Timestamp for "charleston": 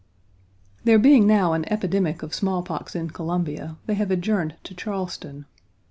4.73-5.45